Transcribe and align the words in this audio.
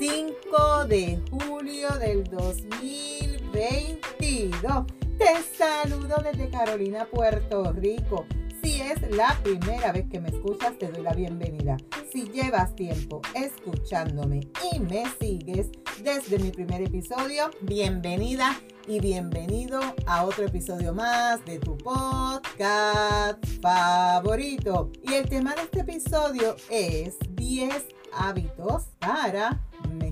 5 0.00 0.86
de 0.86 1.22
julio 1.30 1.90
del 1.98 2.24
2022. 2.24 4.86
Te 5.18 5.42
saludo 5.58 6.16
desde 6.24 6.48
Carolina, 6.48 7.04
Puerto 7.04 7.70
Rico. 7.74 8.24
Si 8.62 8.80
es 8.80 9.02
la 9.14 9.38
primera 9.42 9.92
vez 9.92 10.08
que 10.08 10.18
me 10.18 10.30
escuchas, 10.30 10.78
te 10.78 10.88
doy 10.88 11.02
la 11.02 11.12
bienvenida. 11.12 11.76
Si 12.10 12.24
llevas 12.30 12.74
tiempo 12.74 13.20
escuchándome 13.34 14.48
y 14.72 14.80
me 14.80 15.04
sigues 15.20 15.68
desde 16.02 16.38
mi 16.38 16.50
primer 16.50 16.80
episodio, 16.80 17.50
bienvenida 17.60 18.58
y 18.88 19.00
bienvenido 19.00 19.82
a 20.06 20.24
otro 20.24 20.46
episodio 20.46 20.94
más 20.94 21.44
de 21.44 21.58
tu 21.58 21.76
podcast 21.76 23.44
favorito. 23.60 24.90
Y 25.02 25.12
el 25.12 25.28
tema 25.28 25.54
de 25.56 25.60
este 25.60 25.80
episodio 25.80 26.56
es 26.70 27.18
10 27.36 27.84
hábitos 28.14 28.84
para 28.98 29.60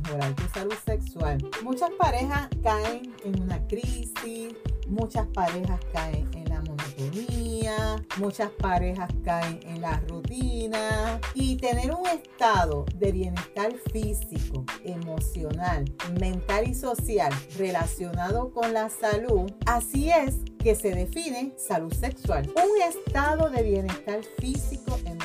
tu 0.09 0.49
salud 0.55 0.75
sexual. 0.87 1.39
Muchas 1.63 1.91
parejas 1.99 2.49
caen 2.63 3.15
en 3.25 3.43
una 3.43 3.67
crisis, 3.67 4.55
muchas 4.87 5.27
parejas 5.29 5.81
caen 5.93 6.29
en 6.35 6.49
la 6.49 6.61
monotonía, 6.63 7.97
muchas 8.17 8.51
parejas 8.51 9.11
caen 9.25 9.61
en 9.65 9.83
la 9.83 10.01
rutina 10.09 11.21
y 11.35 11.57
tener 11.57 11.93
un 11.93 12.07
estado 12.07 12.87
de 12.95 13.13
bienestar 13.13 13.75
físico, 13.93 14.65
emocional, 14.85 15.85
mental 16.19 16.69
y 16.69 16.75
social 16.75 17.33
relacionado 17.59 18.51
con 18.51 18.73
la 18.73 18.89
salud, 18.89 19.51
así 19.67 20.11
es 20.11 20.37
que 20.59 20.75
se 20.75 20.95
define 20.95 21.53
salud 21.57 21.93
sexual. 21.93 22.51
Un 22.57 22.83
estado 22.83 23.51
de 23.51 23.63
bienestar 23.63 24.21
físico, 24.39 24.99
emocional, 25.05 25.18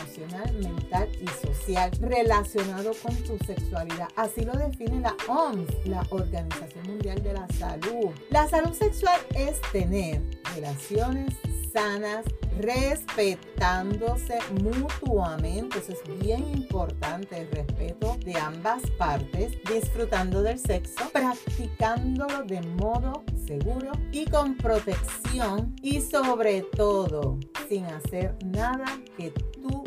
mental 0.53 1.09
y 1.21 1.27
social 1.45 1.91
relacionado 1.99 2.91
con 3.01 3.15
tu 3.23 3.37
sexualidad. 3.45 4.07
Así 4.15 4.41
lo 4.41 4.53
define 4.53 4.99
la 4.99 5.15
OMS, 5.27 5.85
la 5.85 6.05
Organización 6.09 6.87
Mundial 6.87 7.21
de 7.23 7.33
la 7.33 7.47
Salud. 7.59 8.11
La 8.29 8.47
salud 8.47 8.73
sexual 8.73 9.19
es 9.35 9.59
tener 9.71 10.21
relaciones 10.55 11.33
sanas, 11.73 12.25
respetándose 12.59 14.37
mutuamente. 14.61 15.79
Eso 15.79 15.93
es 15.93 16.19
bien 16.19 16.45
importante, 16.53 17.41
el 17.41 17.51
respeto 17.51 18.15
de 18.23 18.37
ambas 18.37 18.83
partes, 18.97 19.57
disfrutando 19.65 20.43
del 20.43 20.59
sexo, 20.59 21.09
practicándolo 21.11 22.43
de 22.43 22.61
modo 22.61 23.23
seguro 23.45 23.91
y 24.11 24.25
con 24.25 24.55
protección 24.55 25.75
y 25.81 25.99
sobre 25.99 26.61
todo 26.61 27.39
sin 27.67 27.85
hacer 27.85 28.35
nada 28.45 28.85
que 29.17 29.31
tú 29.31 29.82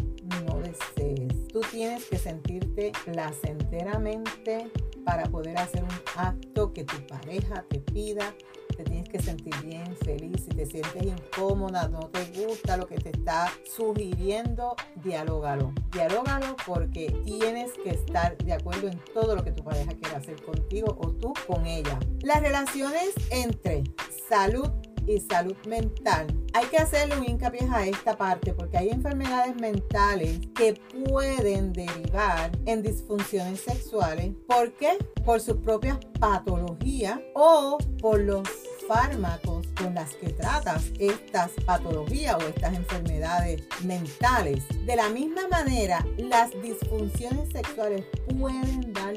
Tú 1.52 1.60
tienes 1.70 2.04
que 2.04 2.18
sentirte 2.18 2.92
placenteramente 3.04 4.70
para 5.04 5.24
poder 5.24 5.58
hacer 5.58 5.82
un 5.82 5.90
acto 6.16 6.72
que 6.72 6.84
tu 6.84 6.96
pareja 7.06 7.64
te 7.68 7.80
pida 7.80 8.34
te 8.76 8.84
tienes 8.84 9.08
que 9.08 9.20
sentir 9.20 9.54
bien, 9.62 9.96
feliz, 10.04 10.42
si 10.44 10.50
te 10.50 10.66
sientes 10.66 11.02
incómoda, 11.02 11.88
no 11.88 12.00
te 12.10 12.24
gusta 12.44 12.76
lo 12.76 12.86
que 12.86 12.96
te 12.96 13.10
está 13.10 13.50
sugiriendo, 13.64 14.76
dialógalo. 14.96 15.72
Dialógalo 15.92 16.56
porque 16.66 17.06
tienes 17.24 17.72
que 17.82 17.90
estar 17.90 18.36
de 18.36 18.52
acuerdo 18.52 18.88
en 18.88 19.00
todo 19.14 19.34
lo 19.34 19.42
que 19.42 19.52
tu 19.52 19.64
pareja 19.64 19.92
quiere 19.94 20.16
hacer 20.16 20.42
contigo 20.42 20.96
o 21.00 21.08
tú 21.08 21.32
con 21.46 21.64
ella. 21.64 21.98
Las 22.22 22.42
relaciones 22.42 23.14
entre 23.30 23.84
salud 24.28 24.70
y 25.06 25.20
salud 25.20 25.56
mental. 25.66 26.26
Hay 26.52 26.66
que 26.66 26.78
hacerle 26.78 27.16
un 27.16 27.24
hincapié 27.24 27.68
a 27.72 27.86
esta 27.86 28.16
parte 28.16 28.52
porque 28.52 28.78
hay 28.78 28.90
enfermedades 28.90 29.56
mentales 29.56 30.40
que 30.54 30.74
pueden 31.04 31.72
derivar 31.72 32.50
en 32.66 32.82
disfunciones 32.82 33.60
sexuales. 33.60 34.32
¿Por 34.46 34.72
qué? 34.74 34.98
Por 35.24 35.40
sus 35.40 35.56
propias 35.58 35.98
patologías 36.18 37.20
o 37.34 37.78
por 38.00 38.20
los 38.20 38.48
fármacos 38.88 39.66
con 39.76 39.94
las 39.94 40.14
que 40.14 40.30
tratas 40.30 40.92
estas 40.98 41.50
patologías 41.64 42.36
o 42.36 42.46
estas 42.46 42.74
enfermedades 42.74 43.62
mentales. 43.84 44.64
De 44.86 44.96
la 44.96 45.08
misma 45.08 45.48
manera, 45.48 46.06
las 46.18 46.50
disfunciones 46.62 47.50
sexuales 47.50 48.04
pueden 48.38 48.92
dar 48.92 49.14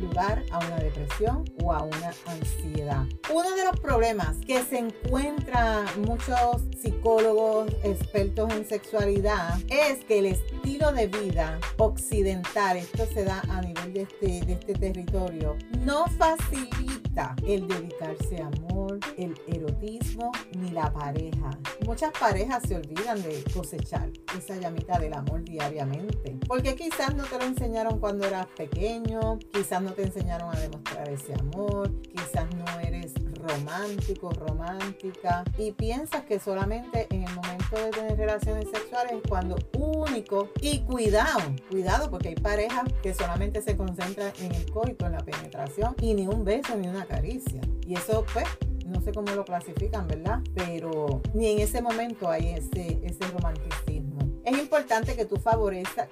lugar 0.00 0.42
a 0.50 0.58
una 0.58 0.76
depresión 0.76 1.44
o 1.62 1.72
a 1.72 1.82
una 1.82 2.12
ansiedad. 2.26 3.04
Uno 3.32 3.50
de 3.54 3.64
los 3.64 3.78
problemas 3.80 4.36
que 4.46 4.62
se 4.62 4.78
encuentran 4.78 5.86
muchos 6.06 6.62
psicólogos 6.80 7.70
expertos 7.82 8.52
en 8.54 8.66
sexualidad 8.66 9.58
es 9.68 10.04
que 10.04 10.20
el 10.20 10.26
estilo 10.26 10.92
de 10.92 11.06
vida 11.08 11.58
occidental, 11.76 12.76
esto 12.76 13.06
se 13.12 13.24
da 13.24 13.42
a 13.48 13.60
nivel 13.60 13.92
de 13.92 14.02
este, 14.02 14.46
de 14.46 14.52
este 14.54 14.74
territorio, 14.74 15.56
no 15.84 16.06
facilita 16.18 17.34
el 17.46 17.66
dedicarse 17.68 18.42
a 18.42 18.46
amor, 18.46 18.98
el 19.16 19.34
erotismo 19.46 20.32
ni 20.56 20.70
la 20.70 20.92
pareja. 20.92 21.50
Muchas 21.84 22.12
parejas 22.18 22.62
se 22.66 22.76
olvidan 22.76 23.22
de 23.22 23.42
cosechar 23.54 24.10
esa 24.36 24.56
llamita 24.56 24.98
del 24.98 25.14
amor 25.14 25.42
diariamente, 25.44 26.38
porque 26.46 26.74
quizás 26.74 27.14
no 27.14 27.24
te 27.24 27.38
lo 27.38 27.44
enseñaron 27.44 27.98
cuando 27.98 28.26
eras 28.26 28.46
pequeño, 28.56 29.38
quizás 29.52 29.82
no 29.82 29.89
te 29.92 30.02
enseñaron 30.02 30.54
a 30.54 30.58
demostrar 30.58 31.08
ese 31.08 31.34
amor, 31.34 31.90
quizás 32.02 32.46
no 32.54 32.80
eres 32.80 33.12
romántico, 33.34 34.30
romántica 34.30 35.44
y 35.58 35.72
piensas 35.72 36.22
que 36.24 36.38
solamente 36.38 37.06
en 37.10 37.24
el 37.24 37.34
momento 37.34 37.76
de 37.76 37.90
tener 37.90 38.16
relaciones 38.16 38.66
sexuales 38.72 39.14
es 39.14 39.22
cuando 39.28 39.56
único 39.76 40.50
y 40.60 40.80
cuidado, 40.80 41.40
cuidado 41.70 42.10
porque 42.10 42.28
hay 42.28 42.34
parejas 42.34 42.84
que 43.02 43.14
solamente 43.14 43.62
se 43.62 43.76
concentran 43.76 44.32
en 44.40 44.54
el 44.54 44.70
coito, 44.70 45.06
en 45.06 45.12
la 45.12 45.20
penetración 45.20 45.94
y 46.00 46.14
ni 46.14 46.26
un 46.26 46.44
beso 46.44 46.76
ni 46.76 46.88
una 46.88 47.06
caricia. 47.06 47.60
Y 47.86 47.94
eso 47.94 48.24
pues 48.32 48.46
no 48.86 49.00
sé 49.00 49.12
cómo 49.12 49.30
lo 49.32 49.44
clasifican, 49.44 50.06
¿verdad? 50.08 50.40
Pero 50.54 51.22
ni 51.32 51.48
en 51.48 51.60
ese 51.60 51.80
momento 51.80 52.28
hay 52.28 52.50
ese, 52.50 53.00
ese 53.04 53.24
romanticismo. 53.32 54.29
Es 54.50 54.58
importante 54.58 55.14
que 55.14 55.26
tú 55.26 55.36
favorezcas 55.36 56.08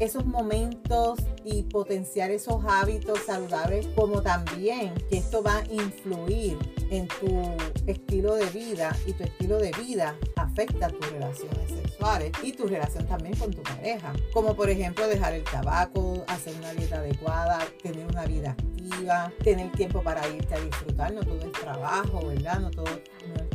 esos 0.00 0.26
momentos 0.26 1.20
y 1.44 1.62
potenciar 1.62 2.32
esos 2.32 2.64
hábitos 2.64 3.20
saludables, 3.24 3.86
como 3.94 4.22
también 4.22 4.92
que 5.08 5.18
esto 5.18 5.40
va 5.40 5.58
a 5.58 5.64
influir 5.72 6.58
en 6.90 7.06
tu 7.06 7.56
estilo 7.86 8.34
de 8.34 8.46
vida 8.46 8.96
y 9.06 9.12
tu 9.12 9.22
estilo 9.22 9.58
de 9.58 9.70
vida 9.80 10.16
afecta 10.34 10.88
tus 10.88 11.08
relaciones 11.12 11.70
sexuales 11.70 12.32
y 12.42 12.50
tu 12.50 12.66
relación 12.66 13.06
también 13.06 13.36
con 13.36 13.52
tu 13.52 13.62
pareja. 13.62 14.12
Como 14.32 14.56
por 14.56 14.68
ejemplo 14.68 15.06
dejar 15.06 15.34
el 15.34 15.44
tabaco, 15.44 16.24
hacer 16.26 16.56
una 16.56 16.72
dieta 16.72 16.96
adecuada, 16.96 17.60
tener 17.84 18.04
una 18.08 18.26
vida 18.26 18.50
activa, 18.50 19.32
tener 19.44 19.70
tiempo 19.72 20.02
para 20.02 20.26
irte 20.26 20.56
a 20.56 20.58
disfrutar, 20.58 21.14
no 21.14 21.20
todo 21.20 21.38
es 21.38 21.52
trabajo, 21.52 22.26
¿verdad? 22.26 22.58
No 22.58 22.70
todo, 22.72 22.86
no 23.28 23.45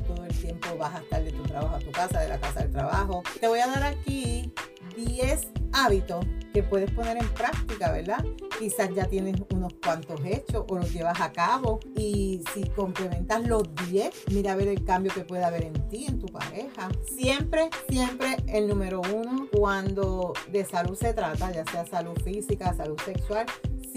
tiempo 0.42 0.78
vas 0.78 0.96
a 0.96 1.00
estar 1.00 1.24
de 1.24 1.32
tu 1.32 1.44
trabajo 1.44 1.76
a 1.76 1.80
tu 1.80 1.92
casa, 1.92 2.20
de 2.20 2.30
la 2.30 2.40
casa 2.40 2.62
al 2.62 2.72
trabajo. 2.72 3.24
Te 3.40 3.48
voy 3.48 3.60
a 3.60 3.68
dar 3.68 3.84
aquí 3.84 4.52
10 4.96 5.48
hábitos 5.74 6.26
que 6.54 6.64
puedes 6.64 6.92
poner 6.92 7.18
en 7.18 7.28
práctica, 7.30 7.92
¿verdad? 7.92 8.26
Quizás 8.60 8.94
ya 8.94 9.06
tienes 9.06 9.36
unos 9.54 9.74
cuantos 9.84 10.20
hechos 10.26 10.66
o 10.68 10.76
los 10.76 10.92
llevas 10.94 11.20
a 11.22 11.32
cabo 11.32 11.80
y 11.96 12.44
si 12.54 12.64
complementas 12.70 13.48
los 13.48 13.64
10, 13.90 14.26
mira 14.32 14.52
a 14.52 14.56
ver 14.56 14.68
el 14.68 14.84
cambio 14.84 15.14
que 15.14 15.22
puede 15.24 15.44
haber 15.44 15.64
en 15.64 15.90
ti, 15.90 16.06
en 16.08 16.20
tu 16.20 16.28
pareja. 16.28 16.90
Siempre, 17.06 17.70
siempre 17.90 18.38
el 18.48 18.68
número 18.68 19.02
uno 19.02 19.48
cuando 19.52 20.34
de 20.52 20.66
salud 20.66 20.98
se 20.98 21.14
trata, 21.14 21.52
ya 21.52 21.66
sea 21.66 21.86
salud 21.86 22.18
física, 22.24 22.74
salud 22.74 23.00
sexual, 23.06 23.46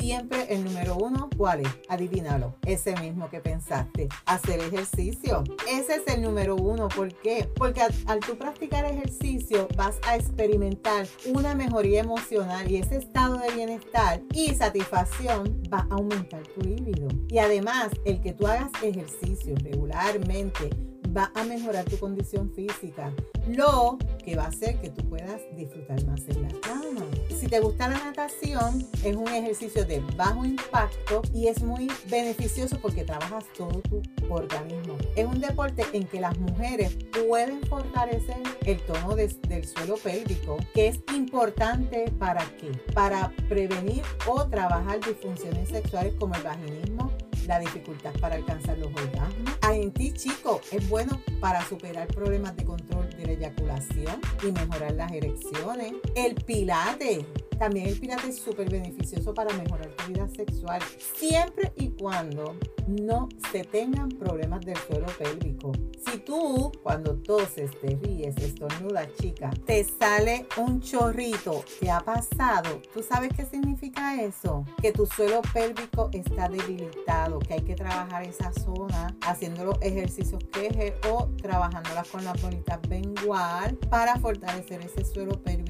siempre 0.04 0.46
el 0.50 0.62
número 0.64 0.96
uno, 0.96 1.30
¿cuál 1.34 1.60
es? 1.60 1.68
Adivínalo. 1.88 2.56
Ese 2.66 2.94
mismo 2.96 3.30
que 3.30 3.40
pensaste. 3.40 4.10
Hacer 4.26 4.60
ejercicio. 4.60 5.42
Ese 5.66 5.94
es 5.94 6.06
el 6.14 6.20
número 6.20 6.56
uno. 6.56 6.88
¿Por 6.88 7.14
qué? 7.14 7.48
Porque 7.56 7.80
al, 7.80 8.20
tú 8.20 8.36
practicar 8.36 8.84
ejercicio 8.84 9.66
vas 9.78 9.98
a 10.06 10.16
experimentar 10.16 11.06
una 11.32 11.54
mejoría 11.54 12.00
emocional 12.00 12.70
y 12.70 12.76
ese 12.76 12.98
estado 12.98 13.38
de 13.38 13.50
bienestar 13.54 14.20
y 14.34 14.54
satisfacción 14.54 15.62
va 15.72 15.86
a 15.90 15.94
aumentar 15.94 16.42
tu 16.48 16.60
libido. 16.60 17.08
Y 17.30 17.38
además, 17.38 17.88
el 18.04 18.20
que 18.20 18.34
tú 18.34 18.46
hagas 18.46 18.70
ejercicio 18.82 19.54
regularmente 19.62 20.68
va 21.16 21.30
a 21.34 21.44
mejorar 21.44 21.84
tu 21.84 21.98
condición 21.98 22.50
física, 22.50 23.12
lo 23.48 23.98
que 24.24 24.36
va 24.36 24.44
a 24.44 24.48
hacer 24.48 24.80
que 24.80 24.90
tú 24.90 25.08
puedas 25.08 25.40
disfrutar 25.56 26.04
más 26.06 26.20
en 26.28 26.42
la 26.42 26.48
cama. 26.60 27.06
Si 27.28 27.46
te 27.46 27.60
gusta 27.60 27.88
la 27.88 27.98
natación, 27.98 28.84
es 29.04 29.16
un 29.16 29.28
ejercicio 29.28 29.84
de 29.84 30.00
bajo 30.16 30.44
impacto 30.44 31.22
y 31.32 31.48
es 31.48 31.62
muy 31.62 31.90
beneficioso 32.08 32.78
porque 32.80 33.04
trabajas 33.04 33.44
todo 33.56 33.80
tu 33.82 34.02
organismo. 34.30 34.96
Es 35.14 35.26
un 35.26 35.40
deporte 35.40 35.84
en 35.92 36.04
que 36.04 36.20
las 36.20 36.36
mujeres 36.38 36.96
pueden 37.26 37.60
fortalecer 37.66 38.36
el 38.64 38.80
tono 38.82 39.14
del 39.14 39.66
suelo 39.66 39.96
pélvico, 39.96 40.56
que 40.72 40.88
es 40.88 41.00
importante 41.14 42.10
para 42.18 42.44
qué? 42.58 42.70
Para 42.94 43.32
prevenir 43.48 44.02
o 44.26 44.46
trabajar 44.46 45.00
disfunciones 45.00 45.68
sexuales 45.68 46.14
como 46.18 46.34
el 46.34 46.42
vaginismo, 46.42 47.12
la 47.46 47.58
dificultad 47.60 48.12
para 48.20 48.36
alcanzar 48.36 48.78
los 48.78 48.88
orgasmos. 48.88 49.58
En 49.70 49.92
ti, 49.92 50.12
chico, 50.12 50.60
es 50.70 50.88
bueno 50.88 51.20
para 51.40 51.66
superar 51.66 52.08
problemas 52.08 52.56
de 52.56 52.64
control 52.64 53.10
de 53.10 53.26
la 53.26 53.32
eyaculación 53.32 54.20
y 54.42 54.52
mejorar 54.52 54.92
las 54.92 55.12
erecciones. 55.12 55.94
El 56.14 56.34
pilate 56.34 57.26
también 57.58 57.88
el 57.88 57.98
pilate 57.98 58.28
es 58.28 58.38
súper 58.38 58.70
beneficioso 58.70 59.34
para 59.34 59.54
mejorar 59.56 59.88
tu 59.88 60.12
vida 60.12 60.28
sexual, 60.28 60.80
siempre 61.16 61.72
y 61.76 61.90
cuando 61.90 62.56
no 62.86 63.28
se 63.50 63.64
tengan 63.64 64.08
problemas 64.10 64.60
del 64.64 64.76
suelo 64.76 65.06
pélvico. 65.18 65.72
Si 66.06 66.18
tú, 66.18 66.70
cuando 66.82 67.16
toses, 67.16 67.70
te 67.80 67.96
ríes, 68.02 68.36
estornudas, 68.36 69.08
chica, 69.20 69.50
te 69.66 69.82
sale 69.84 70.46
un 70.58 70.80
chorrito 70.80 71.64
que 71.80 71.90
ha 71.90 72.00
pasado, 72.00 72.80
¿tú 72.92 73.02
sabes 73.02 73.30
qué 73.34 73.44
significa 73.46 74.22
eso? 74.22 74.64
Que 74.80 74.92
tu 74.92 75.06
suelo 75.06 75.40
pélvico 75.52 76.10
está 76.12 76.48
debilitado, 76.48 77.38
que 77.38 77.54
hay 77.54 77.62
que 77.62 77.74
trabajar 77.74 78.22
esa 78.22 78.52
zona 78.52 79.16
haciendo 79.22 79.64
los 79.64 79.80
ejercicios 79.80 80.42
que 80.52 80.94
o 81.10 81.28
trabajándolas 81.40 82.08
con 82.08 82.24
la 82.24 82.32
bolitas 82.34 82.80
bengual 82.88 83.76
para 83.90 84.16
fortalecer 84.18 84.80
ese 84.82 85.04
suelo 85.04 85.40
pélvico 85.42 85.63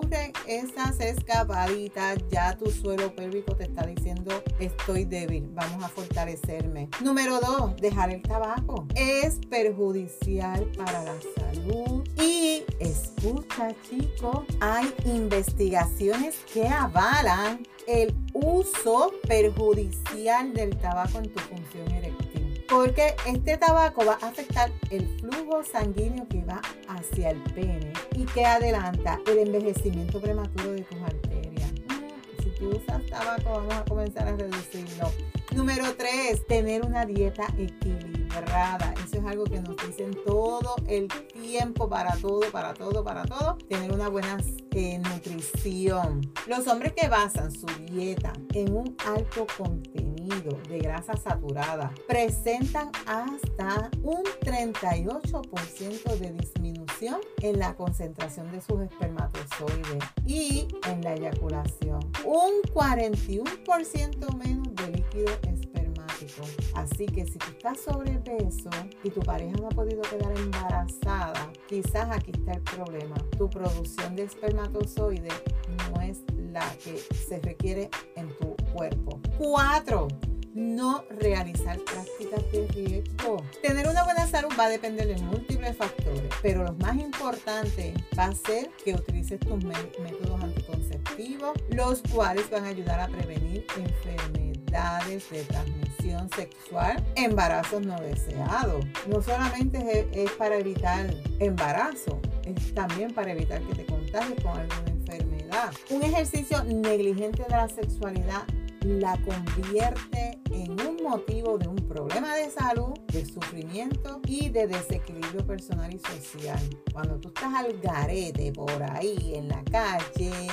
te 0.00 0.32
esas 0.46 1.00
escapaditas, 1.00 2.18
ya 2.30 2.56
tu 2.56 2.70
suelo 2.70 3.14
pélvico 3.14 3.54
te 3.56 3.64
está 3.64 3.86
diciendo 3.86 4.42
estoy 4.58 5.04
débil, 5.04 5.48
vamos 5.52 5.82
a 5.82 5.88
fortalecerme. 5.88 6.88
Número 7.02 7.40
dos, 7.40 7.76
dejar 7.76 8.10
el 8.10 8.22
tabaco. 8.22 8.86
Es 8.94 9.38
perjudicial 9.48 10.64
para 10.76 11.04
la 11.04 11.14
salud. 11.36 12.06
Y 12.16 12.64
escucha 12.80 13.74
chicos, 13.88 14.44
hay 14.60 14.92
investigaciones 15.04 16.36
que 16.52 16.66
avalan 16.66 17.66
el 17.86 18.14
uso 18.34 19.12
perjudicial 19.26 20.52
del 20.52 20.76
tabaco 20.78 21.18
en 21.18 21.32
tu 21.32 21.40
función 21.40 21.90
eréctil 21.90 22.27
porque 22.68 23.14
este 23.26 23.56
tabaco 23.56 24.04
va 24.04 24.18
a 24.20 24.28
afectar 24.28 24.70
el 24.90 25.06
flujo 25.18 25.62
sanguíneo 25.64 26.28
que 26.28 26.44
va 26.44 26.60
hacia 26.88 27.30
el 27.30 27.42
pene 27.54 27.92
y 28.14 28.24
que 28.26 28.44
adelanta 28.44 29.18
el 29.26 29.38
envejecimiento 29.38 30.20
prematuro 30.20 30.72
de 30.72 30.82
tus 30.82 31.00
arterias. 31.00 31.72
Mm, 31.72 32.42
si 32.42 32.50
tú 32.50 32.68
usas 32.70 33.04
tabaco, 33.06 33.50
vamos 33.50 33.74
a 33.74 33.84
comenzar 33.84 34.28
a 34.28 34.36
reducirlo. 34.36 35.10
Número 35.54 35.94
3, 35.96 36.46
tener 36.46 36.84
una 36.84 37.06
dieta 37.06 37.46
equilibrada. 37.56 38.94
Eso 39.04 39.18
es 39.18 39.24
algo 39.24 39.44
que 39.44 39.60
nos 39.60 39.76
dicen 39.86 40.10
todo 40.26 40.76
el 40.86 41.08
tiempo 41.08 41.88
para 41.88 42.14
todo, 42.18 42.42
para 42.52 42.74
todo, 42.74 43.02
para 43.02 43.24
todo. 43.24 43.56
Tener 43.68 43.90
una 43.90 44.08
buena 44.08 44.36
eh, 44.72 44.98
nutrición. 44.98 46.32
Los 46.46 46.66
hombres 46.66 46.92
que 46.92 47.08
basan 47.08 47.50
su 47.50 47.66
dieta 47.90 48.34
en 48.52 48.76
un 48.76 48.96
alto 49.06 49.46
contenido 49.56 50.07
de 50.28 50.78
grasa 50.78 51.16
saturada 51.16 51.90
presentan 52.06 52.90
hasta 53.06 53.90
un 54.02 54.22
38% 54.42 56.18
de 56.18 56.32
disminución 56.32 57.20
en 57.40 57.58
la 57.58 57.74
concentración 57.74 58.50
de 58.52 58.60
sus 58.60 58.80
espermatozoides 58.82 60.04
y 60.26 60.68
en 60.86 61.02
la 61.02 61.14
eyaculación. 61.14 62.00
Un 62.26 62.62
41% 62.74 64.36
menos 64.36 64.74
de 64.74 64.88
líquido 64.88 65.32
espermático. 65.44 66.42
Así 66.74 67.06
que 67.06 67.24
si 67.24 67.38
tú 67.38 67.46
estás 67.50 67.80
sobrepeso 67.80 68.70
y 69.02 69.10
tu 69.10 69.20
pareja 69.20 69.56
no 69.56 69.68
ha 69.68 69.70
podido 69.70 70.02
quedar 70.02 70.36
embarazada, 70.36 71.50
quizás 71.68 72.10
aquí 72.10 72.32
está 72.32 72.52
el 72.52 72.62
problema. 72.62 73.16
Tu 73.38 73.48
producción 73.48 74.14
de 74.14 74.24
espermatozoides 74.24 75.42
no 75.90 76.02
es 76.02 76.22
la 76.52 76.68
que 76.84 76.98
se 77.14 77.38
requiere 77.40 77.88
en 78.16 78.28
tu 78.38 78.57
cuerpo. 78.78 79.20
Cuatro, 79.36 80.06
no 80.54 81.04
realizar 81.10 81.78
prácticas 81.80 82.52
de 82.52 82.68
riesgo. 82.68 83.42
Tener 83.60 83.88
una 83.88 84.04
buena 84.04 84.26
salud 84.26 84.50
va 84.58 84.66
a 84.66 84.68
depender 84.68 85.08
de 85.08 85.16
múltiples 85.22 85.76
factores, 85.76 86.30
pero 86.42 86.62
lo 86.62 86.72
más 86.74 86.96
importante 86.96 87.92
va 88.16 88.26
a 88.26 88.34
ser 88.34 88.70
que 88.84 88.94
utilices 88.94 89.40
tus 89.40 89.64
métodos 89.64 90.42
anticonceptivos, 90.42 91.58
los 91.70 92.02
cuales 92.14 92.48
van 92.50 92.64
a 92.64 92.68
ayudar 92.68 93.00
a 93.00 93.08
prevenir 93.08 93.66
enfermedades 93.76 95.28
de 95.30 95.42
transmisión 95.42 96.30
sexual, 96.36 97.04
embarazos 97.16 97.84
no 97.84 98.00
deseados. 98.00 98.84
No 99.08 99.20
solamente 99.22 100.08
es, 100.12 100.30
para 100.32 100.56
evitar 100.56 101.12
embarazo, 101.40 102.20
es 102.44 102.74
también 102.74 103.12
para 103.12 103.32
evitar 103.32 103.60
que 103.62 103.74
te 103.74 103.86
contagies 103.86 104.40
con 104.40 104.56
alguna 104.56 104.90
enfermedad. 104.90 105.72
Un 105.90 106.02
ejercicio 106.02 106.62
negligente 106.64 107.42
de 107.42 107.50
la 107.50 107.68
sexualidad 107.68 108.44
la 108.82 109.16
convierte 109.22 110.40
en 110.50 110.72
un 110.80 111.02
motivo 111.02 111.58
de 111.58 111.68
un 111.68 111.76
problema 111.76 112.34
de 112.36 112.50
salud, 112.50 112.94
de 113.12 113.24
sufrimiento 113.24 114.20
y 114.26 114.48
de 114.48 114.66
desequilibrio 114.66 115.46
personal 115.46 115.92
y 115.92 115.98
social. 115.98 116.60
Cuando 116.92 117.18
tú 117.18 117.28
estás 117.28 117.54
al 117.54 117.78
garete 117.80 118.52
por 118.52 118.82
ahí 118.82 119.34
en 119.34 119.48
la 119.48 119.62
calle, 119.64 120.48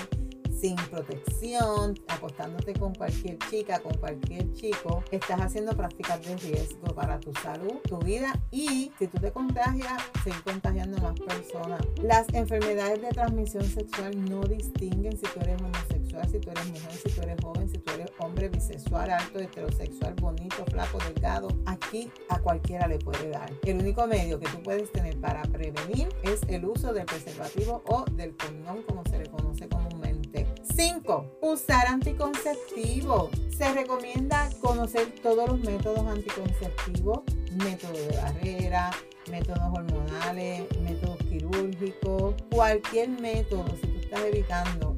sin 0.66 0.76
protección, 0.90 1.96
acostándote 2.08 2.74
con 2.74 2.96
cualquier 2.96 3.38
chica, 3.50 3.80
con 3.80 3.94
cualquier 3.98 4.52
chico, 4.54 5.04
estás 5.12 5.40
haciendo 5.42 5.76
prácticas 5.76 6.26
de 6.26 6.36
riesgo 6.38 6.88
para 6.96 7.20
tu 7.20 7.34
salud, 7.34 7.76
tu 7.88 8.00
vida 8.00 8.34
y 8.52 8.92
si 8.98 9.08
tú 9.08 9.18
te 9.20 9.32
contagias, 9.32 10.02
seguir 10.24 10.42
contagiando 10.44 10.98
a 10.98 11.12
más 11.12 11.20
personas. 11.20 11.82
Las 12.02 12.28
enfermedades 12.34 13.02
de 13.02 13.10
transmisión 13.10 13.66
sexual 13.66 14.26
no 14.26 14.42
distinguen 14.42 15.18
si 15.18 15.24
tú 15.24 15.40
eres 15.42 15.62
homosexual, 15.62 16.05
si 16.30 16.40
tú 16.40 16.52
eres 16.52 16.66
mujer, 16.68 16.92
si 16.92 17.10
tú 17.10 17.22
eres 17.22 17.38
joven, 17.42 17.70
si 17.70 17.78
tú 17.78 17.94
eres 17.94 18.12
hombre 18.20 18.50
bisexual, 18.50 19.10
alto, 19.10 19.40
heterosexual, 19.40 20.14
bonito, 20.16 20.66
flaco, 20.66 20.98
delgado. 21.00 21.48
Aquí 21.66 22.12
a 22.30 22.40
cualquiera 22.40 22.88
le 22.88 23.00
puede 23.00 23.30
dar. 23.30 23.52
El 23.64 23.80
único 23.80 24.08
medio 24.08 24.40
que 24.40 24.48
tú 24.48 24.62
puedes 24.64 24.92
tener 24.92 25.20
para 25.20 25.42
prevenir 25.44 26.10
es 26.24 26.42
el 26.48 26.66
uso 26.66 26.94
del 26.94 27.06
preservativo 27.06 27.84
o 27.88 28.06
del 28.12 28.36
condón 28.36 28.84
como 28.84 29.04
se 29.10 29.20
le 29.20 29.30
conoce 29.30 29.68
comúnmente 29.68 30.48
5. 30.76 31.38
Usar 31.42 31.88
anticonceptivo. 31.88 33.30
Se 33.56 33.72
recomienda 33.74 34.50
conocer 34.62 35.14
todos 35.24 35.48
los 35.50 35.60
métodos 35.62 36.06
anticonceptivos, 36.06 37.22
método 37.52 37.94
de 37.94 38.18
barrera, 38.18 38.92
métodos 39.32 39.62
hormonales, 39.74 40.66
métodos 40.82 41.18
quirúrgicos, 41.20 42.36
cualquier 42.52 43.10
método, 43.10 43.66
si 43.82 43.88
tú 43.88 44.00
estás 44.00 44.22
evitando 44.22 44.95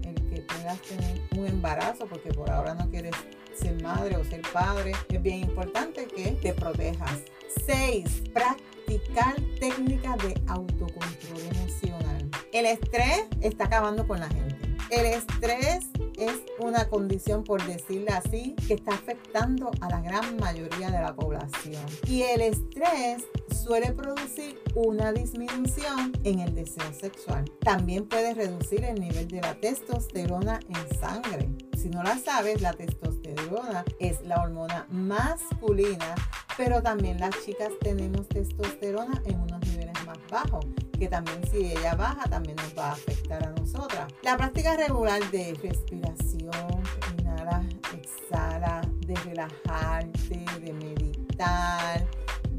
puedas 0.58 0.82
tener 0.82 1.22
un 1.38 1.48
embarazo, 1.48 2.08
porque 2.08 2.30
por 2.30 2.50
ahora 2.50 2.74
no 2.74 2.90
quieres 2.90 3.16
ser 3.60 3.82
madre 3.82 4.18
o 4.18 4.24
ser 4.24 4.42
padre, 4.54 4.94
es 5.10 5.22
bien 5.22 5.42
importante 5.42 6.08
que 6.08 6.32
te 6.32 6.54
protejas. 6.54 7.22
6. 7.66 8.24
Practicar 8.34 9.36
técnicas 9.60 10.18
de 10.20 10.40
autocontrol 10.48 11.40
emocional. 11.52 12.30
El 12.52 12.66
estrés 12.66 13.26
está 13.42 13.66
acabando 13.66 14.08
con 14.08 14.20
la 14.20 14.30
gente. 14.30 14.56
El 14.90 15.06
estrés 15.06 15.88
es 16.18 16.42
una 16.60 16.90
condición, 16.90 17.44
por 17.44 17.66
decirlo 17.66 18.12
así, 18.12 18.56
que 18.68 18.74
está 18.74 18.94
afectando 18.94 19.72
a 19.82 19.90
la 19.90 20.02
gran 20.02 20.38
mayoría 20.38 20.90
de 20.90 21.00
la 21.00 21.16
población. 21.16 21.86
Y 22.08 22.24
el 22.24 22.42
estrés 22.42 23.24
suele 23.64 23.94
producir 23.94 24.60
una 24.76 25.12
disminución 25.12 26.14
en 26.24 26.40
el 26.40 26.56
deseo 26.56 26.92
sexual. 26.94 27.46
También 27.62 28.08
puede 28.08 28.34
reducir 28.34 28.84
el 28.84 29.00
nivel 29.00 29.28
de 29.28 29.42
la 29.42 29.60
testosterona 29.60 30.60
en 30.68 31.00
sangre. 31.00 31.50
Si 31.78 31.90
no 31.90 32.02
la 32.02 32.18
sabes, 32.18 32.62
la 32.62 32.74
testosterona 32.74 33.86
es 34.00 34.22
la 34.22 34.42
hormona 34.42 34.88
masculina, 34.90 36.16
pero 36.58 36.82
también 36.82 37.20
las 37.20 37.34
chicas 37.46 37.72
tenemos 37.82 38.28
testosterona 38.28 39.22
en 39.26 39.40
unos 39.40 39.62
niveles 39.68 40.06
más 40.06 40.18
bajos 40.30 40.66
que 40.98 41.08
también 41.08 41.40
si 41.52 41.58
ella 41.58 41.94
baja 41.94 42.28
también 42.28 42.56
nos 42.56 42.76
va 42.76 42.90
a 42.90 42.94
afectar 42.94 43.44
a 43.46 43.52
nosotras. 43.52 44.12
La 44.24 44.36
práctica 44.36 44.76
regular 44.76 45.22
de 45.30 45.54
respiración, 45.62 46.82
inhala, 47.20 47.64
exhala, 47.94 48.82
de 49.06 49.16
relajarte, 49.16 50.46
de 50.60 50.74
meditar, 50.74 52.04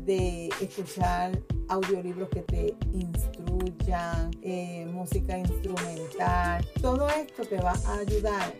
de 0.04 0.48
escuchar 0.60 1.32
audiolibros 1.68 2.28
que 2.28 2.42
te 2.42 2.76
instruyan, 2.92 4.30
eh, 4.42 4.86
música 4.86 5.36
instrumental. 5.36 6.66
Todo 6.80 7.08
esto 7.08 7.44
te 7.44 7.60
va 7.60 7.72
a 7.72 7.98
ayudar 7.98 8.54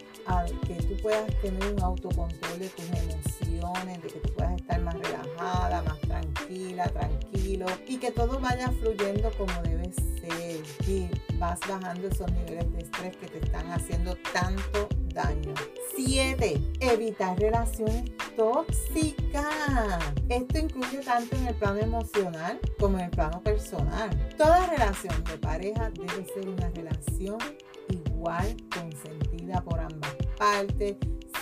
que 0.66 0.74
tú 0.74 0.96
puedas 1.02 1.26
tener 1.40 1.74
un 1.74 1.82
autocontrol 1.82 2.58
de 2.58 2.68
tus 2.68 2.84
emociones, 2.86 4.02
de 4.02 4.08
que 4.08 4.20
tú 4.20 4.32
puedas 4.34 4.56
estar 4.56 4.80
más 4.82 4.94
relajada, 4.94 5.82
más 5.82 6.00
tranquila, 6.00 6.88
tranquilo 6.88 7.66
y 7.86 7.96
que 7.96 8.10
todo 8.10 8.38
vaya 8.38 8.70
fluyendo 8.80 9.30
como 9.38 9.52
debe 9.62 9.92
ser 9.92 10.60
y 10.86 11.08
vas 11.38 11.58
bajando 11.68 12.08
esos 12.08 12.30
niveles 12.32 12.72
de 12.72 12.78
estrés 12.80 13.16
que 13.16 13.26
te 13.26 13.38
están 13.38 13.70
haciendo 13.70 14.16
tanto 14.32 14.88
daño. 15.14 15.54
7. 15.96 16.60
Evitar 16.80 17.38
relaciones 17.38 18.04
tóxicas. 18.36 19.44
Esto 20.28 20.58
incluye 20.58 20.98
tanto 20.98 21.36
en 21.36 21.48
el 21.48 21.54
plano 21.54 21.80
emocional 21.80 22.60
como 22.78 22.98
en 22.98 23.06
el 23.06 23.10
plano 23.10 23.42
personal. 23.42 24.10
Toda 24.36 24.66
relación 24.66 25.24
de 25.24 25.38
pareja 25.38 25.90
debe 25.90 26.24
ser 26.24 26.48
una 26.48 26.68
relación 26.70 27.38
igual 27.88 28.56
consentida 28.72 29.62
por 29.62 29.80
ambas 29.80 30.17
partes 30.38 30.96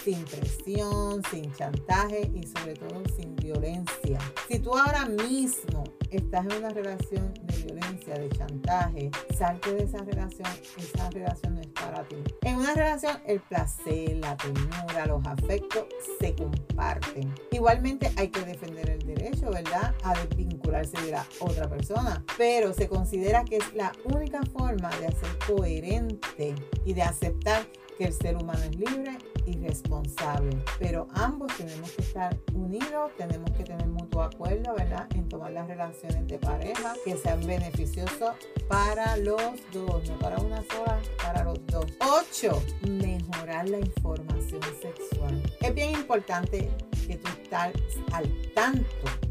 sin 0.05 0.25
presión, 0.25 1.23
sin 1.31 1.53
chantaje 1.53 2.31
y 2.35 2.47
sobre 2.47 2.75
todo 2.75 3.03
sin 3.17 3.35
violencia. 3.37 4.19
Si 4.49 4.59
tú 4.59 4.77
ahora 4.77 5.07
mismo 5.07 5.85
estás 6.11 6.47
en 6.47 6.53
una 6.59 6.69
relación 6.71 7.35
de 7.43 7.57
violencia, 7.65 8.15
de 8.15 8.29
chantaje, 8.31 9.11
salte 9.37 9.75
de 9.75 9.83
esa 9.83 9.99
relación, 10.05 10.49
esa 10.77 11.11
relación 11.11 11.57
no 11.57 11.61
es 11.61 11.67
para 11.69 12.05
ti. 12.05 12.17
En 12.43 12.57
una 12.57 12.75
relación 12.75 13.19
el 13.27 13.41
placer, 13.41 14.17
la 14.19 14.37
ternura, 14.37 15.07
los 15.07 15.27
afectos 15.27 15.87
se 16.21 16.35
comparten. 16.35 17.35
Igualmente 17.51 18.13
hay 18.17 18.29
que 18.29 18.43
defender 18.43 18.89
el 18.91 19.01
derecho, 19.01 19.51
¿verdad? 19.51 19.95
A 20.05 20.15
desvincularse 20.15 21.01
de 21.03 21.13
la 21.13 21.27
otra 21.41 21.69
persona, 21.69 22.25
pero 22.39 22.73
se 22.73 22.89
considera 22.89 23.45
que 23.45 23.57
es 23.57 23.75
la 23.75 23.93
única 24.05 24.41
forma 24.53 24.89
de 25.01 25.07
hacer 25.07 25.29
coherente 25.47 26.55
y 26.85 26.93
de 26.93 27.03
aceptar 27.03 27.67
que 27.97 28.05
el 28.05 28.13
ser 28.13 28.37
humano 28.37 28.61
es 28.63 28.77
libre 28.77 29.19
y 29.47 29.59
responsable, 29.59 30.57
pero 30.79 31.09
ambos 31.15 31.57
tenemos 31.57 31.91
que 31.93 32.03
estar 32.03 32.37
unidos, 32.55 33.13
tenemos 33.17 33.51
que 33.53 33.65
tener 33.65 33.87
mutuo 33.87 34.23
acuerdo, 34.23 34.75
¿verdad? 34.75 35.07
En 35.15 35.29
tomar 35.29 35.53
las 35.53 35.67
relaciones 35.69 36.27
de 36.27 36.39
pareja 36.39 36.95
que 37.05 37.17
sean 37.17 37.47
beneficiosas 37.47 38.37
para 38.69 39.17
los 39.19 39.41
dos, 39.73 40.09
no 40.09 40.19
para 40.19 40.39
una 40.39 40.63
sola, 40.65 41.01
para 41.23 41.45
los 41.45 41.65
dos. 41.67 41.87
8. 42.01 42.63
Mejorar 42.89 43.69
la 43.69 43.79
información 43.79 44.61
sexual. 44.81 45.43
Es 45.61 45.75
bien 45.75 45.91
importante 45.93 46.71
que 47.07 47.17
tú 47.17 47.29
estés 47.29 48.01
al 48.13 48.53
tanto 48.55 48.87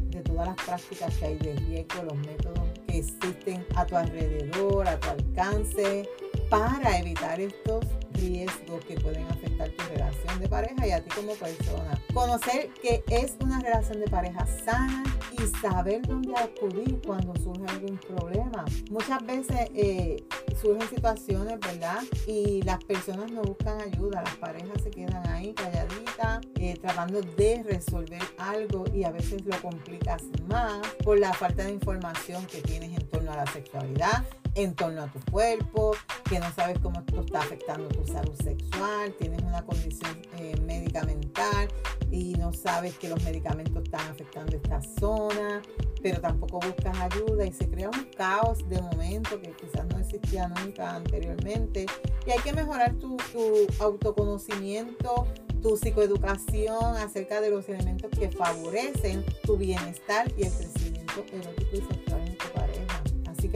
de 0.08 0.22
todas 0.22 0.48
las 0.48 0.56
prácticas 0.56 1.14
que 1.18 1.26
hay 1.26 1.38
de 1.38 1.54
riesgo, 1.56 2.02
los 2.04 2.16
métodos 2.16 2.60
que 2.86 2.98
existen 2.98 3.66
a 3.74 3.84
tu 3.84 3.96
alrededor, 3.96 4.88
a 4.88 4.98
tu 4.98 5.10
alcance, 5.10 6.08
para 6.48 6.98
evitar 6.98 7.40
estos 7.40 7.84
riesgos 8.14 8.84
que 8.86 8.94
pueden 8.94 9.26
afectar 9.26 9.68
tu 9.70 9.84
relación 9.94 10.40
de 10.40 10.48
pareja 10.48 10.86
y 10.86 10.90
a 10.92 11.02
ti 11.02 11.10
como 11.14 11.32
persona. 11.34 12.00
Conocer 12.14 12.70
que 12.80 13.02
es 13.08 13.36
una 13.40 13.60
relación 13.60 14.00
de 14.00 14.06
pareja 14.06 14.46
sana 14.64 15.04
y 15.32 15.46
saber 15.60 16.02
dónde 16.02 16.34
acudir 16.36 17.00
cuando 17.04 17.34
surge 17.36 17.64
algún 17.68 17.98
problema. 17.98 18.64
Muchas 18.90 19.24
veces 19.26 19.68
eh, 19.74 20.24
surgen 20.60 20.88
situaciones, 20.88 21.58
¿verdad? 21.60 22.02
Y 22.26 22.62
las 22.62 22.82
personas 22.84 23.30
no 23.30 23.42
buscan 23.42 23.80
ayuda, 23.80 24.22
las 24.22 24.36
parejas 24.36 24.82
se 24.82 24.90
quedan 24.90 25.26
ahí 25.28 25.52
calladitas, 25.52 26.40
eh, 26.58 26.78
tratando 26.80 27.20
de 27.20 27.62
resolver 27.64 28.22
algo 28.38 28.84
y 28.94 29.04
a 29.04 29.10
veces 29.10 29.44
lo 29.44 29.60
complicas 29.60 30.22
más 30.48 30.86
por 31.04 31.18
la 31.18 31.32
falta 31.32 31.64
de 31.64 31.72
información 31.72 32.46
que 32.46 32.62
tienes 32.62 32.98
en 32.98 33.06
torno 33.08 33.32
a 33.32 33.36
la 33.36 33.46
sexualidad 33.46 34.24
en 34.56 34.74
torno 34.74 35.02
a 35.02 35.06
tu 35.06 35.20
cuerpo, 35.30 35.92
que 36.28 36.40
no 36.40 36.50
sabes 36.54 36.78
cómo 36.78 37.00
esto 37.00 37.20
está 37.20 37.40
afectando 37.40 37.88
tu 37.88 38.04
salud 38.06 38.34
sexual, 38.42 39.14
tienes 39.18 39.42
una 39.42 39.62
condición 39.64 40.10
eh, 40.38 40.56
médica 40.62 41.04
mental 41.04 41.68
y 42.10 42.34
no 42.34 42.52
sabes 42.54 42.96
que 42.96 43.08
los 43.08 43.22
medicamentos 43.22 43.82
están 43.84 44.08
afectando 44.08 44.56
esta 44.56 44.80
zona, 44.98 45.60
pero 46.02 46.20
tampoco 46.20 46.58
buscas 46.60 46.96
ayuda 46.98 47.44
y 47.44 47.52
se 47.52 47.68
crea 47.68 47.90
un 47.90 48.04
caos 48.16 48.66
de 48.68 48.80
momento 48.80 49.40
que 49.40 49.52
quizás 49.52 49.86
no 49.88 49.98
existía 49.98 50.48
nunca 50.48 50.96
anteriormente. 50.96 51.86
Y 52.26 52.30
hay 52.30 52.38
que 52.38 52.54
mejorar 52.54 52.94
tu, 52.94 53.18
tu 53.32 53.66
autoconocimiento, 53.78 55.26
tu 55.60 55.76
psicoeducación 55.76 56.96
acerca 56.96 57.42
de 57.42 57.50
los 57.50 57.68
elementos 57.68 58.10
que 58.10 58.30
favorecen 58.30 59.22
tu 59.44 59.58
bienestar 59.58 60.32
y 60.38 60.44
el 60.44 60.52
crecimiento 60.52 61.24
erótico 61.30 61.70
y 61.74 61.94
sexual 61.94 62.25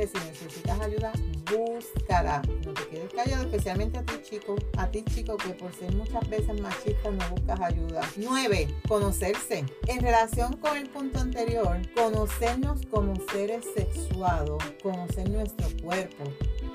si 0.07 0.19
necesitas 0.19 0.81
ayuda, 0.81 1.13
búscala. 1.51 2.43
No 2.65 2.73
te 2.73 2.87
quedes 2.89 3.13
callado, 3.13 3.45
especialmente 3.45 3.99
a 3.99 4.03
ti 4.03 4.15
chico, 4.23 4.57
a 4.77 4.91
ti 4.91 5.05
chico 5.05 5.37
que 5.37 5.51
por 5.51 5.73
ser 5.75 5.95
muchas 5.95 6.29
veces 6.29 6.61
machista 6.61 7.11
no 7.11 7.29
buscas 7.31 7.61
ayuda. 7.61 8.03
9. 8.17 8.69
Conocerse. 8.89 9.65
En 9.87 10.01
relación 10.01 10.57
con 10.57 10.77
el 10.77 10.89
punto 10.89 11.19
anterior, 11.19 11.79
conocernos 11.95 12.87
como 12.87 13.15
seres 13.33 13.65
sexuados, 13.75 14.63
conocer 14.83 15.29
nuestro 15.29 15.67
cuerpo, 15.83 16.25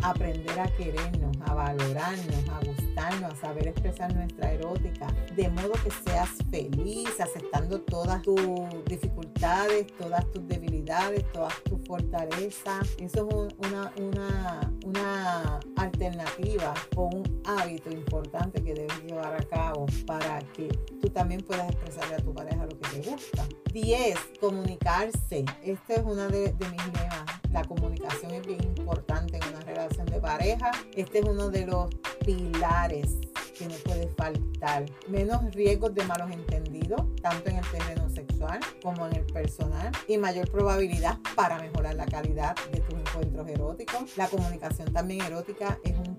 aprender 0.02 0.60
a 0.60 0.68
querernos, 0.75 1.36
a 1.46 1.54
valorarnos, 1.54 2.50
a 2.50 2.60
gustarnos, 2.66 3.34
a 3.34 3.36
saber 3.36 3.68
expresar 3.68 4.14
nuestra 4.14 4.52
erótica, 4.52 5.08
de 5.36 5.50
modo 5.50 5.74
que 5.84 5.92
seas 6.10 6.30
feliz, 6.50 7.20
aceptando 7.20 7.82
todas 7.82 8.22
tus 8.22 8.40
dificultades, 8.86 9.88
todas 9.98 10.30
tus 10.32 10.48
debilidades, 10.48 11.30
todas 11.32 11.54
tus 11.64 11.80
fortalezas. 11.88 12.88
Eso 13.00 13.48
es 13.48 13.56
una, 13.68 13.92
una, 13.98 14.72
una 14.86 15.60
alternativa 15.78 16.74
o 16.96 17.06
un 17.06 17.42
hábito 17.46 17.90
importante 17.90 18.64
que 18.64 18.74
debes 18.74 19.04
llevar 19.04 19.36
a 19.36 19.44
cabo 19.44 19.86
para 20.06 20.40
que 20.54 20.68
tú 21.02 21.10
también 21.10 21.42
puedas 21.42 21.70
expresarle 21.70 22.16
a 22.16 22.20
tu 22.20 22.34
pareja 22.34 22.66
lo 22.66 22.80
que 22.80 22.90
te 22.90 23.10
gusta. 23.10 23.48
10. 23.74 24.18
Comunicarse. 24.40 25.46
Esta 25.64 25.94
es 25.96 26.04
una 26.06 26.28
de, 26.28 26.54
mis 26.54 26.86
lemas. 26.86 27.25
La 27.56 27.64
comunicación 27.64 28.34
es 28.34 28.46
bien 28.46 28.62
importante 28.62 29.38
en 29.38 29.56
una 29.56 29.62
relación 29.62 30.06
de 30.08 30.20
pareja. 30.20 30.72
Este 30.94 31.20
es 31.20 31.26
uno 31.26 31.50
de 31.50 31.66
los 31.66 31.88
pilares 32.26 33.16
que 33.58 33.66
no 33.66 33.76
puede 33.76 34.10
faltar. 34.10 34.84
Menos 35.08 35.56
riesgos 35.56 35.96
de 35.96 36.04
malos 36.04 36.30
entendidos, 36.32 37.02
tanto 37.22 37.50
en 37.50 37.56
el 37.56 37.72
terreno 37.72 38.10
sexual 38.10 38.60
como 38.84 39.08
en 39.08 39.16
el 39.16 39.26
personal, 39.28 39.90
y 40.06 40.18
mayor 40.18 40.52
probabilidad 40.52 41.18
para 41.34 41.58
mejorar 41.60 41.96
la 41.96 42.06
calidad 42.06 42.58
de 42.74 42.82
tus 42.82 43.00
encuentros 43.00 43.48
eróticos. 43.48 44.18
La 44.18 44.28
comunicación 44.28 44.92
también 44.92 45.22
erótica 45.22 45.80
es 45.86 45.98
un 45.98 46.14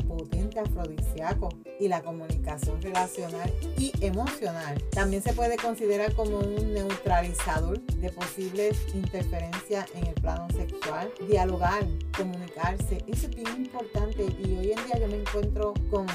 potente 0.56 0.60
afrodisíaco 0.60 1.48
y 1.78 1.88
la 1.88 2.02
comunicación 2.02 2.80
relacional 2.80 3.52
y 3.78 3.92
emocional 4.00 4.82
también 4.90 5.22
se 5.22 5.32
puede 5.32 5.56
considerar 5.56 6.14
como 6.14 6.38
un 6.38 6.72
neutralizador 6.72 7.80
de 7.80 8.10
posibles 8.10 8.76
interferencias 8.94 9.86
en 9.94 10.06
el 10.06 10.14
plano 10.14 10.48
sexual. 10.50 11.10
Dialogar, 11.28 11.86
comunicarse, 12.16 13.04
eso 13.06 13.26
es 13.26 13.36
bien 13.36 13.48
importante 13.56 14.24
y 14.24 14.56
hoy 14.56 14.72
en 14.72 14.84
día 14.86 14.98
yo 14.98 15.08
me 15.08 15.16
encuentro 15.16 15.74
con, 15.90 16.06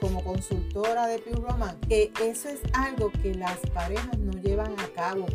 como 0.00 0.22
consultora 0.24 1.06
de 1.06 1.18
Pure 1.18 1.42
Roman 1.42 1.78
que 1.88 2.12
eso 2.22 2.48
es 2.48 2.60
algo 2.72 3.10
que 3.22 3.34
las 3.34 3.58
parejas 3.74 4.18
no 4.18 4.32
llevan 4.40 4.72
a 4.78 4.88
cabo 4.94 5.26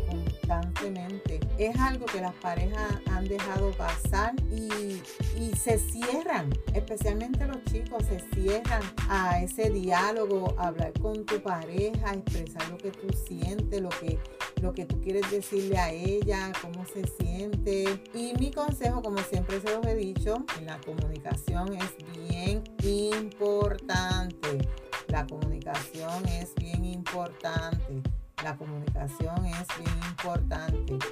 constantemente. 0.46 1.40
Es 1.58 1.78
algo 1.78 2.06
que 2.06 2.20
las 2.20 2.34
parejas 2.34 2.94
han 3.10 3.26
dejado 3.26 3.70
pasar 3.72 4.34
y, 4.50 5.00
y 5.38 5.56
se 5.56 5.78
cierran, 5.78 6.50
especialmente 6.74 7.46
los 7.46 7.62
chicos 7.64 8.04
se 8.04 8.20
cierran 8.34 8.82
a 9.08 9.42
ese 9.42 9.70
diálogo, 9.70 10.54
hablar 10.58 10.92
con 11.00 11.24
tu 11.24 11.40
pareja, 11.40 12.14
expresar 12.14 12.68
lo 12.70 12.78
que 12.78 12.90
tú 12.90 13.08
sientes, 13.26 13.80
lo 13.80 13.88
que, 13.88 14.18
lo 14.60 14.72
que 14.72 14.84
tú 14.84 15.00
quieres 15.00 15.30
decirle 15.30 15.78
a 15.78 15.90
ella, 15.90 16.52
cómo 16.60 16.84
se 16.86 17.04
siente. 17.20 18.00
Y 18.14 18.34
mi 18.38 18.50
consejo, 18.50 19.02
como 19.02 19.18
siempre 19.18 19.60
se 19.60 19.74
los 19.74 19.84
he 19.86 19.94
dicho, 19.94 20.44
en 20.58 20.66
la 20.66 20.78
comunicación 20.80 21.74
es 21.74 21.94
bien 22.28 22.62
importante. 22.82 24.35